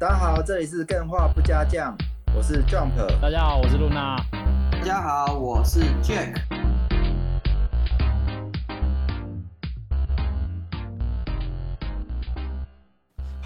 [0.00, 1.92] 大家好，这里是更画不加酱，
[2.32, 2.92] 我是 Jump。
[3.20, 4.16] 大家好，我是露娜。
[4.70, 6.36] 大家好，我是 Jack。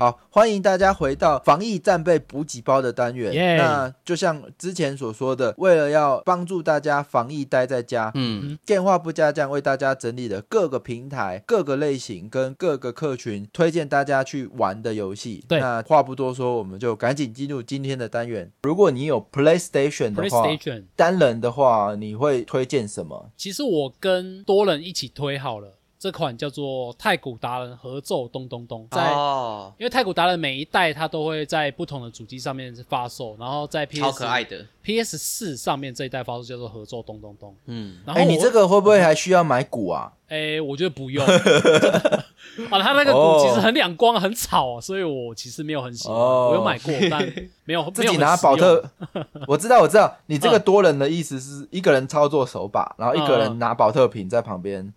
[0.02, 3.32] 好，欢迎大家回到防疫战备补给包的单元。
[3.32, 15.44] 耶那就像之前所说的，为了要帮助大家防疫待在家，嗯，电话不加酱为大家整理了各个平台、各个类型跟各个客群推荐大家去玩的游戏。
[15.46, 18.50] 对那话不多说，我们就赶紧进入今天的单元。
[18.64, 23.30] 如果你有 PlayStation 的话，PlayStation，单人的话，你会推荐什么？
[23.36, 29.12] 其实我跟多人一起推好了，这款叫做《太古达人合奏咚咚咚》在。
[29.12, 37.54] 哦，因为太古达人每一代它都会在不同的主机上面发售，然后在 PS 超可爱的，PS 四上面这一代发售叫做合奏咚咚咚。
[37.66, 40.12] 嗯，哎、然后我你这个会不会还需要买鼓啊？
[40.26, 41.24] 哎，我觉得不用。
[42.68, 46.16] 啊，它那个哦鼓其实很两光，很吵，所以我其实没有很喜欢。
[46.16, 47.22] 哦我有买过，但
[47.64, 48.56] 没有自己拿保。
[48.56, 54.92] 没有很实特， 我知道，我知道，你这个多人的意思是一个人操作手把，然后一个人拿保特瓶在旁边，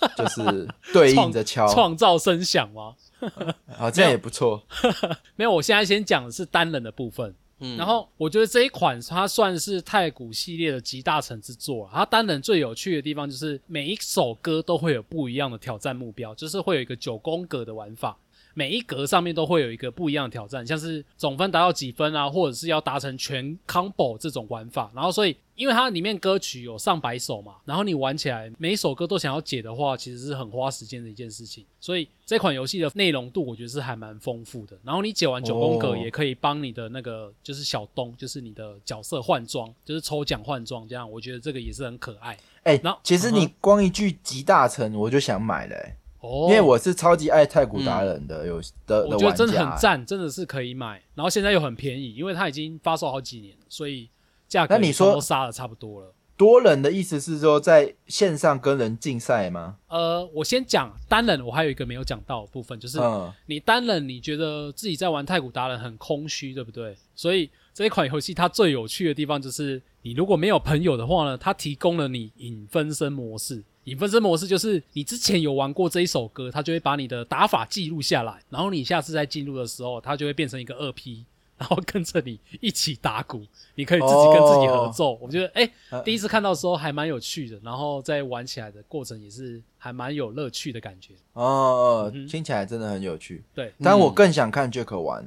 [0.16, 2.94] 就是对应着敲，创造声响吗？
[3.78, 4.62] 好，这样也不错。
[5.36, 7.34] 没有，我现在先讲的是单人的部分。
[7.58, 11.88] 嗯然后我觉得这一款它算是太古系列的集大成之作。
[11.90, 18.14] 它单人最有趣的地方就是每一首歌都会有不一样的挑战目标，就是会有一个九宫格的玩法。
[18.58, 24.90] 每一格上面都会有一个不一样的挑战，像是总分达到几分啊，或者是要达成全 combo 这种玩法。
[24.94, 31.66] 然后所以，因为它里面歌曲有上百首嘛，然后你玩起来每一首歌都想要解的话，其实是很花时间的一件事情。
[31.78, 34.74] 所以这款游戏的内容度我觉得是还蛮丰富的。
[34.82, 41.10] 然后你解完九宫格哦也可以帮你的那个就是小东，就是你的角色换装，就是抽奖换装这样。
[41.12, 45.96] 我觉得这个也是很可爱哎、然后其实你光一句集大成，我就想买了、欸，
[46.26, 46.46] 哦。
[46.48, 51.00] 因为我是超级爱太古达人的游戏、的我觉得真的很赞，真的是可以买。
[51.14, 54.08] 然后现在又很便宜，因为它已经发售好几年了，所以
[54.48, 56.12] 价格那你说都杀的差不多了。
[56.36, 59.78] 多人的意思是说在线上跟人竞赛吗？
[59.88, 66.94] 呃，我先讲单人，我还有一个没有讲到的部分，就是嗯，你单人你觉得自己在玩太古达人很空虚，对不对？
[67.14, 73.64] 所以这一款游戏它最有趣的地方就是，你如果没有朋友的话呢，它提供了你影分身模式。
[73.86, 81.24] 影分身模式就是你之前有玩过这一首歌，它就会把你的打法记录下来，然后你下次再进入的时候，它就会变成一个二 P，
[81.56, 83.42] 然后跟着你一起打鼓，
[83.76, 85.16] 你可以自己跟自己合奏。
[85.22, 91.14] 我觉得 哎、呃第一次看到的时候还蛮有趣的，然后在玩起来的过程也是还蛮有乐趣的感觉。
[91.32, 93.44] 哦听起来真的很有趣。
[93.54, 95.24] 对，但我更想看 Jack 玩。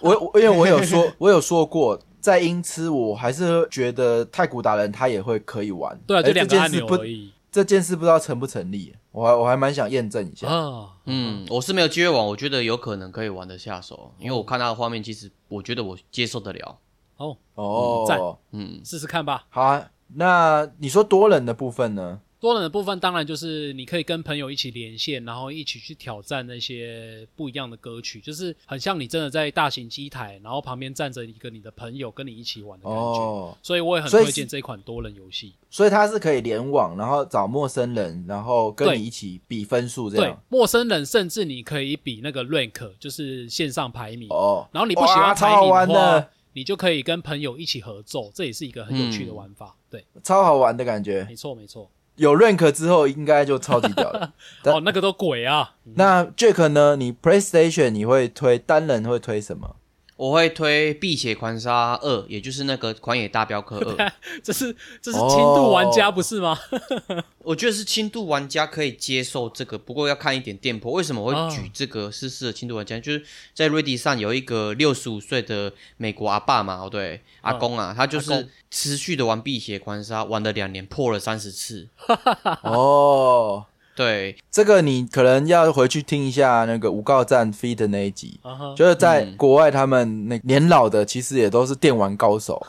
[0.00, 5.96] 我我因为我有说， 我有说过，在因此，我还是觉得太古达人他也会可以玩。
[6.06, 10.48] 对啊，就哎两个按这件事不钮而已这件事不知道成不成立，我还我还蛮想验证一下。
[10.48, 10.88] 啊。
[11.04, 16.78] 嗯，我是没有机会玩，我觉得有可能可以玩得下手，因为我看他的画面，其实我觉得我接受得了。
[17.16, 18.18] 哦，哦，赞
[18.50, 19.46] 嗯，试试看吧。
[19.50, 19.88] 好啊。
[20.16, 22.20] 那你说多人的部分呢？
[22.44, 33.00] 多人的部分当然就是你可以跟朋友一起连线，然后一起去挑战那些不一样的歌曲，就是很像你真的在大型机台，然后旁边站着一个你的朋友跟你一起玩的感觉。
[33.00, 35.54] 哦，所以我也很推荐这款多人游戏。
[35.70, 44.28] 所以它是可以联网，然后找陌生人，然后跟你一起比分数这样对。，陌生人甚至你可以比那个 rank，就是线上排名。
[44.28, 49.74] 哦，然后你不喜欢排名的玩的话，你就可以跟朋友一起合作，这也是一个很有趣的玩法。
[49.90, 51.24] 对，超好玩的感觉。
[51.24, 51.90] 没错没错。
[52.16, 54.32] 有 rank 之后，应该就超级屌了。
[54.62, 55.74] 但哦，那个都鬼啊！
[55.96, 56.96] 那 Jack 呢？
[56.96, 59.76] 你 PlayStation 你会推单人会推什么？
[60.16, 64.06] 我会推《碧血狂杀二》，也就是那个《狂野大镖客二》。
[64.42, 66.56] 这是这是轻度玩家不是吗？
[67.42, 70.92] 我觉得是轻度玩家可以接受这个，不过要看一点店铺。
[70.92, 72.98] 为什么我哦会举这个是适合轻度玩家？
[73.00, 81.88] 就是在 Ready 上有一个六十五岁的美国阿爸嘛，哦对，阿公啊，他就是持续的玩碧血狂杀，玩了两年，破了三十次。
[82.62, 83.66] 哦，
[83.96, 88.40] 对，这个你可能要回去听一下那个无告站 feed 的那一集。
[88.76, 92.60] 就是在嗯国外，他们那年老的其实也都是电玩高手，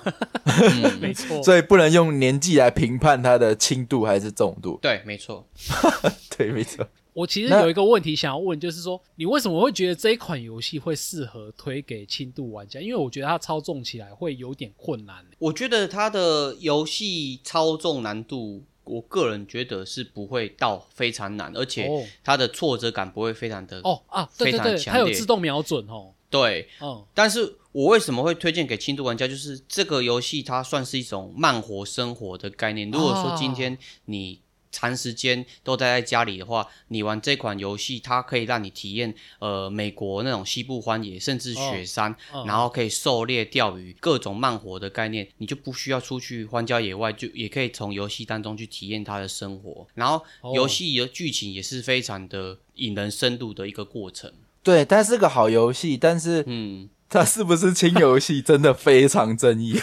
[0.44, 1.42] 嗯， 没错。
[1.42, 4.78] 所以不能用年纪来评判它的轻度还是重度。
[4.82, 5.48] 对，没错。
[6.38, 6.86] 对，没错。
[7.14, 12.78] 我其实有一个问题想要问，就是说你为什么会觉得这一款游戏会适合推给轻度玩家？
[12.82, 15.26] 因为我觉得它操纵起来会有点困难。
[15.40, 26.14] 我觉得它的游戏操纵难度，我个人觉得是不会到非常难，而且哦它的挫折感不会非常的哦啊，对对对，非常强烈它有自动瞄准哦。
[26.30, 26.70] 对。
[26.82, 29.28] 嗯，但是我为什么会推荐给轻度玩家？
[29.28, 32.90] 就是这个游戏它算是一种慢活生活的概念。
[32.90, 34.42] 如果说今天你
[34.76, 49.88] 长时间都待在家里的话，你玩这款游戏，它可以让你体验呃美国那种西部荒野，甚至雪山，嗯然后可以狩猎、钓鱼，各种慢活的概念，你就不需要出去荒郊野外，就也可以从游戏当中去体验它的生活。
[49.94, 54.30] 然后哦游戏的剧情也是非常的引人深度的一个过程。
[54.62, 59.78] 对，它是个好游戏，但是嗯它是不是轻游戏，真的非常争议。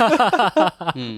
[0.96, 1.16] 嗯，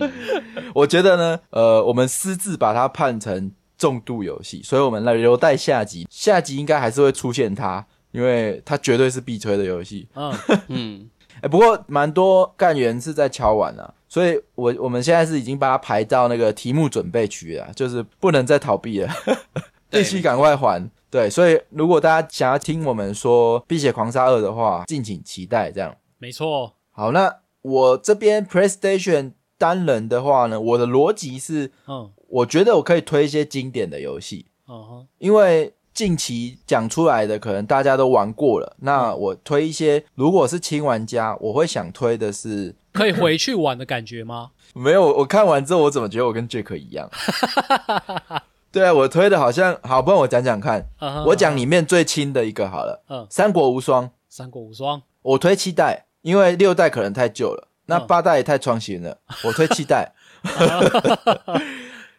[0.75, 3.51] 我觉得呢，呃，我们私自把它判成
[3.85, 10.09] 重度游戏，所以我们来留待下集，下集应该还是会出现它，因为它绝对是必推的游戏。
[10.15, 10.33] 嗯，
[10.69, 11.11] 嗯，
[11.43, 19.13] 哎、不过蛮多干员是在敲碗啊，所以我我们现在是已经把它排到那个题目准备区了，就是不能再逃避了，
[19.91, 20.91] 对必须赶快还。
[21.11, 25.71] 对，所以如果大家想要听我们说《碧血狂杀二》的话，敬请期待。
[25.71, 38.75] 这样没错，好，那我这边 PlayStation 单人的话呢，我的逻辑是，嗯我觉得我可以推一些经典的游戏，嗯哼，因为近期讲出来的可能大家都玩过了。
[38.81, 44.51] 那我推一些，如果是轻玩家，我会想推的是可以回去玩的感觉吗？
[44.75, 47.09] 没有，我看完之后，我怎么觉得我跟 Jack 一样？
[48.73, 50.85] 对啊，我推的好像好，不然我讲讲看。
[51.27, 60.13] 我讲里面最轻的一个好了，嗯，《三国无双》，三国无双，我推七代，因为六代可能太旧了，那嗯八代也太创新了， 我推七代。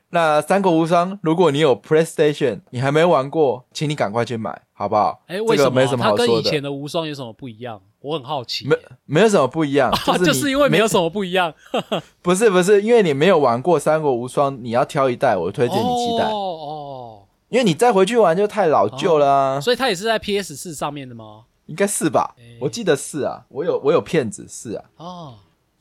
[0.10, 5.22] 那《三国无双》，如果你有 PlayStation，你还没玩过，请你赶快去买，好不好？
[5.28, 7.82] 哎，为什么这个没什么它跟好说的，以前的无双有什么不一样？
[8.00, 8.66] 我很好奇。
[8.68, 11.54] 没没有什么不一样，啊，就就是因为没有什么不一样。
[12.22, 19.60] 不是不是，因为你没有玩过《三国无双》，你要挑一代，我推荐你七代，哦哦，因为你再回去玩就太老旧了啊。
[19.60, 21.44] 所以它也是在 PS 四上面的吗？
[21.66, 22.36] 应该是吧？
[22.38, 25.34] 哎我记得是啊，我有我有骗子是啊，哦，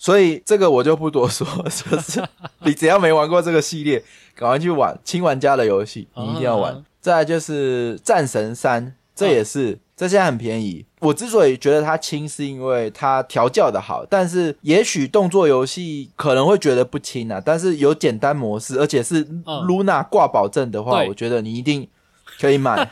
[0.05, 2.23] 所以这个我就不多说， 就是
[2.61, 4.05] 你只要没玩过这个系列，
[4.35, 6.75] 赶快去玩轻玩家的游戏，你一定要玩。
[6.75, 10.85] 嗯再来就是战神三，这也是、这现在很便宜。
[11.01, 21.87] 我之所以觉得它轻，是因为它调教的好，但是也许动作游戏可能会觉得不轻啊，但是有简单模式，而且是 Luna 挂保证的话，对我觉得你一定
[22.41, 22.77] 可以买。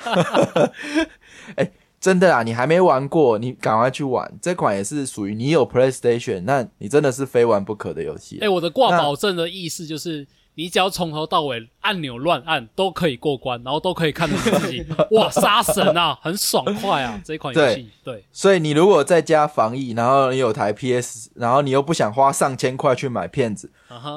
[1.57, 1.71] 哎、
[2.03, 4.31] 真的啊，你还没玩过，你赶快去玩。
[4.43, 8.39] 这款也是属于你有 PlayStation，那你真的是非玩不可的游戏。
[8.43, 10.27] 哎，我的挂保证的意思就是。
[10.55, 17.19] 你只要从头到尾按钮乱按都可以过关，然后都可以看到你自己，哇，杀神啊，很爽快啊！
[17.25, 23.73] 这款游戏，对，所以你如果在家防疫，然后你有台 PS，然后你又不想花上千块去买片子，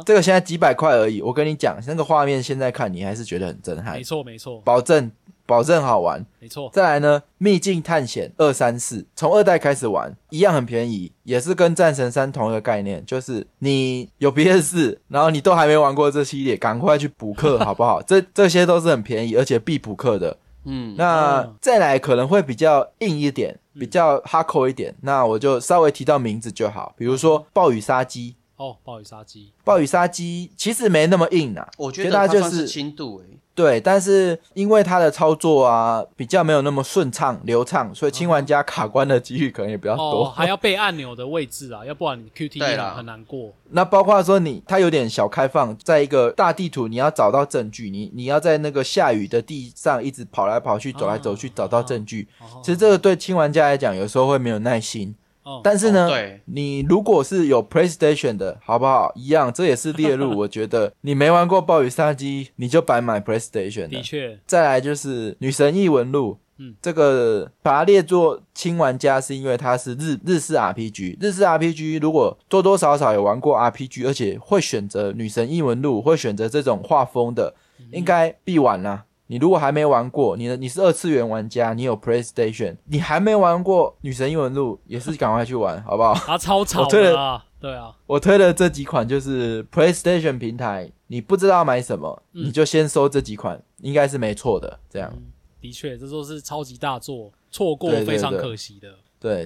[0.05, 1.21] 这个现在几百块而已。
[1.21, 5.09] 我跟你讲，那个画面现在看你还是觉得很震撼没，错没错保证
[5.45, 6.25] 保证好玩。
[6.39, 18.01] 没错，再来呢，秘境探险二三四，从二代开始玩，一样很便宜，也是跟战神三同一个概念，就是你有 PS 四， 然后你都还没玩过这系列，赶快去补课好不好？
[18.05, 20.37] 这这些都是很便宜，而且必补课的。
[20.65, 28.35] 嗯，那嗯再来可能会比较硬一点，比较哈扣一点，那我就稍微提到名字就好，比如说暴雨杀机。
[28.57, 40.25] 哦，暴雨杀机，暴雨杀机其实没那么硬啊，我觉得它就是是轻度诶、对，但是因为它的操作啊比较没有那么顺畅流畅，所以轻玩家卡关的几率可能也比较多。
[40.25, 43.51] 哦，还要背按钮的位置啊，要不然你 QTE 很很难过。
[43.71, 52.27] 那包括说你它有点小开放，在一个大地图，你要找到证据，你你要在那个下雨的地上一直跑来跑去、走来走去啊找到证据。
[52.39, 55.13] 哦其实这个对轻玩家来讲，有时候会没有耐心。
[55.45, 59.11] 哦但是呢，哦对你如果是有 PlayStation 的，好不好？
[59.15, 60.35] 一样，这也是列入。
[60.39, 63.89] 我觉得你没玩过暴雨杀机，你就白买 PlayStation 的。
[63.89, 71.17] 的确，再来就是女神异闻录，嗯这个把它列作轻玩家，是因为它是日日式 RPG。
[71.21, 77.53] 日式 RPG 如果多多少少有玩过 RPG，而且会选择女神异闻录，会选择这种画风的，
[77.91, 86.11] 应该必玩啦、你如果还没玩过，你的你是二次元玩家，你有 PlayStation，你还没玩过《女神异闻录》，也是赶快去玩，好不好？
[86.31, 94.79] 啊超吵啊，对啊，我推的这几款就是 PlayStation 平台，你不知道买什么，嗯你就先收这几款，应该是没错的。
[94.89, 95.23] 这样，嗯
[95.59, 98.89] 的确，这都是超级大作，错过非常可惜的。
[98.91, 98.97] 对，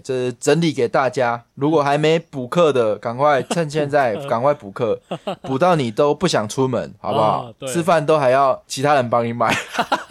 [0.02, 1.44] 这是整理给大家。
[1.56, 5.00] 如果还没补课的，赶快趁 现在 赶快补课，
[5.44, 7.46] 补到你都不想出门，好不好？
[7.46, 9.56] 啊吃饭都还要其他人帮你买，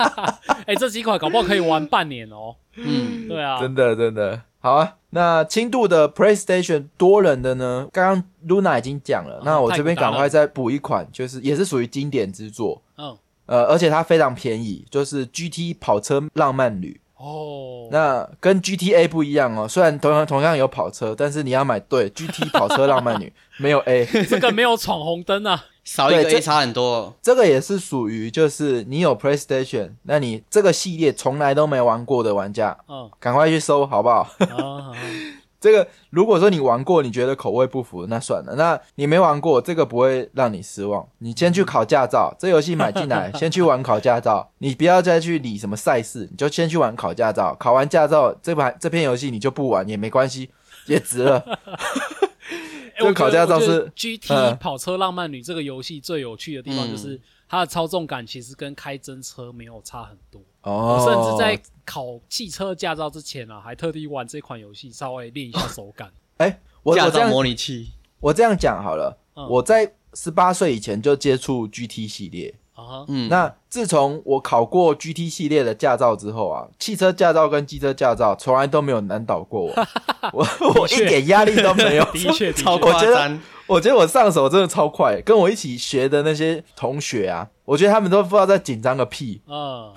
[0.67, 2.55] 哎，这几款搞不好可以玩半年哦。
[2.77, 4.41] 嗯，对啊，真的真的。
[4.61, 7.87] 好啊，那轻度的 PlayStation 多人的呢？
[7.93, 17.01] 刚刚 Luna 已经讲了，啊那我这边赶快再补一款，就是也是属于经典之作，嗯，呃，而且它非常便宜，就是 GT 跑车浪漫旅。
[17.19, 24.07] 哦，那跟 GTA 不一样哦，虽然同样同样有跑车，但是你要买对 GT 跑车浪漫女，没有 A。
[24.29, 25.65] 这个没有闯红灯啊。
[25.85, 27.15] 少一个 A 差很多。
[27.23, 34.29] 这个也是属于就是你有 PlayStation，那你这个系列从来都没玩过的玩家，嗯赶快去搜好不好？
[34.39, 34.93] 啊，
[35.61, 38.55] 这个如果说你玩过，你觉得口味不符，那算了。
[38.55, 41.09] 那你没玩过，这个不会让你失望。
[41.19, 44.51] 你先去考驾照，这游戏买进来，先去玩考驾照。
[44.59, 47.57] 你不要再去理什么赛事，你就先去玩考驾照。
[47.59, 50.51] 考完驾照，这盘这篇游戏你就不玩也没关系，
[50.87, 51.43] 也值了。
[52.95, 60.43] 哎这考驾照是 GT 嗯跑车浪漫旅这个游戏最有趣的地方就是它的操纵感其实跟开真车没有差很多。
[60.69, 60.99] 哦。
[60.99, 66.11] 我甚至在考汽车驾照之前啊，还特地玩这款游戏，稍微练一下手感。
[66.39, 69.49] 哎，我驾照我这样模拟器，我这样讲好了，嗯。
[69.49, 72.55] 我在十八岁以前就接触 GT 系列。
[72.75, 79.75] 啊，嗯，那自从我考过 GT 系列的驾照之后啊，汽车驾照跟机车驾照从来都没有难倒过我，
[80.33, 80.47] 我
[80.83, 82.05] 我一点压力都没有。
[82.15, 83.41] 的确，的超确，我觉得夸张。
[83.67, 89.93] 我觉得我上手真的超快，跟我一起学的那些同学啊，我觉得他们都不知道在紧张个屁，嗯，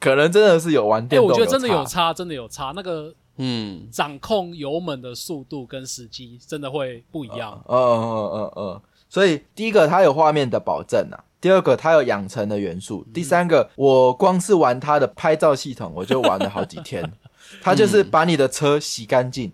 [0.00, 1.28] 可能真的是有玩哎，电动。
[1.28, 1.90] 我觉得真的有有差。
[1.90, 2.72] 差，真的有差。
[2.74, 7.62] 那个嗯，掌控油门的速度跟时机真的会不一样。
[7.66, 17.12] 嗯嗯嗯嗯，所以第一个它有画面的保证啊，第二个它有养成的元素，第三个我光是玩它的拍照系统，我就玩了好几天。
[17.60, 19.50] 它就是把你的车洗干净，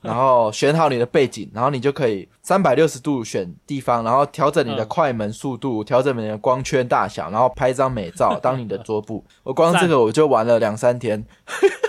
[0.00, 9.24] 然后选好你的背景，然后你就可以三百六十度选地方，然后调整你的嗯快门速度，调整你的光圈大小，然后拍张美照当你的桌布。
[9.42, 11.24] 我光这个我就玩了两三天，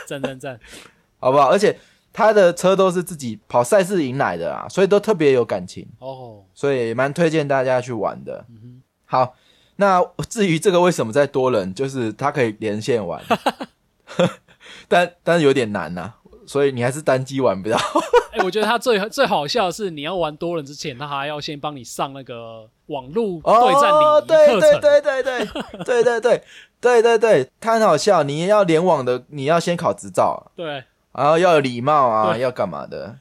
[0.08, 0.60] 赞赞赞！
[1.20, 1.50] 好不好？
[1.50, 1.78] 而且
[2.14, 5.88] 他的车都是自己跑赛事赢来的啊，所以都特别有感情。
[6.00, 8.46] 哦，所以蛮推荐大家去玩的。
[8.50, 9.36] 嗯好，
[9.78, 13.24] 那至于这个为什么在多人，就是它可以连线玩，
[14.88, 16.13] 但但是有点难呐、
[16.46, 18.00] 所以你还是单机玩比较好。
[18.32, 24.82] 哎，我觉得他最最好笑的是，你要玩多人之前，他还要先帮你上那个网络对战哦，礼仪对对课程。
[24.82, 25.44] 对对对对
[25.84, 26.44] 对对
[26.79, 28.24] 对对对，他很好笑。
[28.24, 33.17] 你要联网的，你要先考执照，对，然后要有礼貌啊，要干嘛的？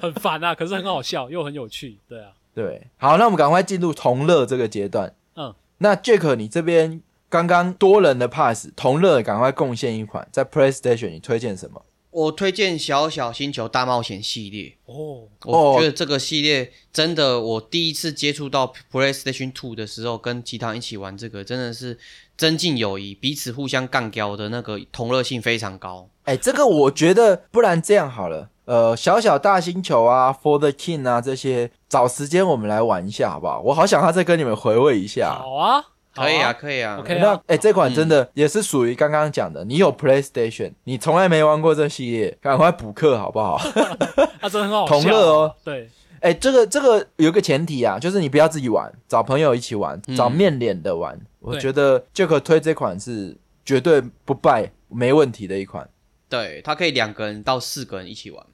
[0.00, 1.98] 很烦啊，可是很好笑，又很有趣。
[2.08, 5.14] 对啊，对，好，那我们赶快进入同乐这个阶段。
[5.36, 11.82] 嗯，那 Jack，你这边刚刚多人的 pass 同乐，赶快贡献一款，在 PlayStation 你推荐什么？
[12.10, 14.74] 我推荐《小小星球大冒险》系列。
[14.86, 21.98] 哦，哦我觉得这个系列真的，我第一次接触到 PlayStation Two 的时候，跟其他人一起玩这个，真的是
[22.36, 26.08] 增进友谊，彼此互相干掉的那个同乐性非常高。
[26.24, 33.60] 哎，这个我觉得，不然这样好了，呃，小小大星球啊，For the King 啊这些，找时间我们来玩一下好不好？
[33.60, 35.38] 我好想他再跟你们回味一下。
[35.38, 36.98] 好啊，好可以啊，可以啊。
[36.98, 43.54] OK 啊那哎、这款真的也是属于刚刚讲的，你有 PlayStation，你从来没玩过这系列，赶快补课好不好？
[44.40, 44.86] 啊，真的很好笑。
[44.86, 45.88] 同乐哦，对，
[46.20, 51.18] 哎、这个这个有个前提啊，就是你不要自己玩，找朋友一起玩，嗯找面脸的玩。
[51.40, 55.88] 我对觉得 Jack 推这款是绝对不败、没问题的一款。
[56.28, 58.44] 对，它可以两个人到四个人一起玩。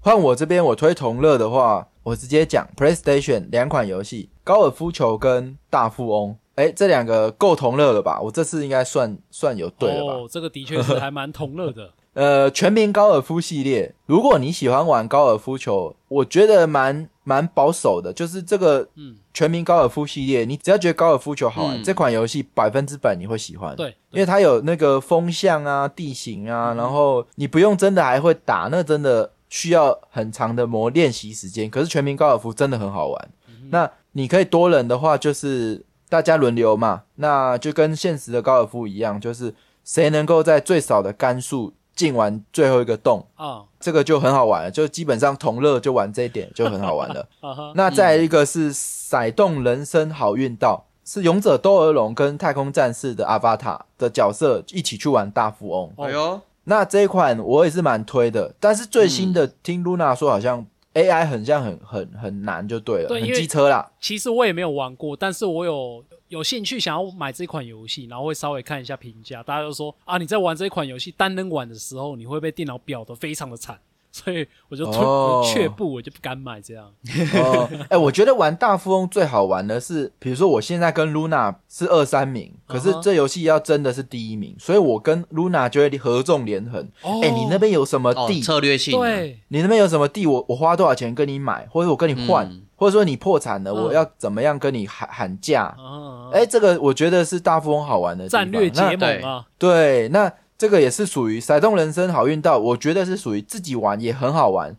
[0.00, 6.36] 换我这边，我推同乐的话，我直接讲 PlayStation 两款游戏：高尔夫球跟大富翁。
[6.56, 8.20] 哎、这两个够同乐了吧？
[8.20, 10.12] 我这次应该算算有对了吧？
[10.14, 11.90] 哦，这个的确是还蛮同乐的。
[12.14, 18.10] 呃，全民高尔夫系列，如果你喜欢玩高尔夫球，我觉得蛮蛮保守的。
[18.10, 31.68] 就是这个嗯，全民高尔夫系列，你只要觉得高尔夫球好玩，嗯这款游戏百分之百你会喜欢。，对，因为它有那个风向啊、地形啊，然后你不用真的还会打，那真的需要很长的磨练习时间。
[31.68, 33.28] 可是全民高尔夫真的很好玩。
[33.68, 35.84] 那你可以多人的话，就是
[36.16, 39.54] 大家轮流嘛，那就跟现实的高尔夫一样，就是
[39.84, 44.70] 谁能够在最少的杆数进完最后一个洞，啊这个就很好玩了。
[44.70, 47.28] 就基本上同乐就玩这一点就很好玩了。
[47.76, 55.92] 那再一个是骰动人生好运道，是勇者斗恶龙跟太空战士的阿巴塔的角色一起去玩大富翁。
[55.96, 60.64] 哦哎呦，那这一款我也是蛮推的，但是最新的听 Luna 说好像
[60.96, 63.92] AI 很像很很很难就对了，很对因为机车啦。
[64.00, 73.78] 其实我也没有玩过，但是我有有兴趣想要买这款游戏，然后会稍微看一下评价，大家都说啊，你在玩这款游戏单人玩的时候，你会被电脑表得非常的惨，
[74.16, 76.86] 所以我就退却步，我就不敢买这样。
[77.34, 86.80] 哦， 哎、我觉得玩大富翁最好玩的是，比如说我现在跟 Luna 是二三名， 可是这游戏要真的是第一名，所以我跟 Luna 就会合纵连横。
[87.02, 89.06] 哦哎、你那边有什么哦地？，策略性的。
[89.06, 90.26] 对，你那边有什么地？
[90.26, 95.64] 我我花多少钱跟你买，或者我跟你换，嗯或者说你破产了，嗯我要怎么样跟你喊喊价？
[95.78, 104.74] 啊，哎、这个我觉得是大富翁好玩的战略那结盟啊，对，那这个也是属于骰动人生好运到，我觉得是属于自己玩也很好玩，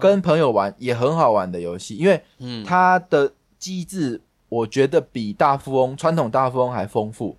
[0.00, 7.36] 跟朋友玩也很好玩的游戏，因为嗯，它的机制我觉得比大富翁传统大富翁还丰富。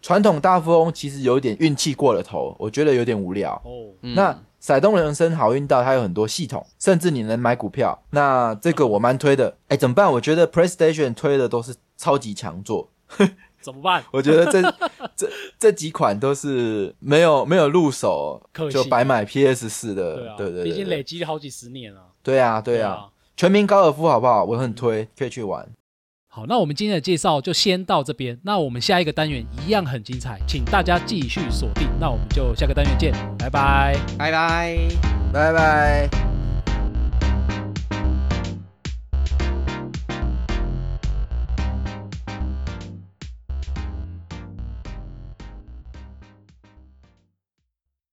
[0.00, 3.60] 传统大富翁其实有点运气过了头，我觉得有点无聊。
[4.00, 8.02] 那骰动人生好运到它有很多系统，甚至你能买股票。
[8.10, 9.56] 那这个我蛮推的。
[9.68, 10.10] 哎，怎么办？
[10.10, 12.88] 我觉得 PlayStation 推的都是超级强作。
[13.66, 14.02] 怎么办？
[14.12, 14.62] 我觉得这
[15.16, 22.00] 这这几款都是没有没有入手可就白买 PS 四的，对啊，对对对毕竟累积了好几十年啊。
[22.22, 24.44] 对啊对啊，，全民高尔夫好不好？
[24.44, 25.68] 我很推，可以去玩。
[26.28, 28.38] 好，那我们今天的介绍就先到这边。
[28.44, 31.88] 那我们下一个单元一样很精彩，请大家继续锁定。
[31.98, 33.98] 那我们就下个单元见，拜拜。
[34.18, 34.78] 拜拜。
[35.32, 36.25] 拜拜。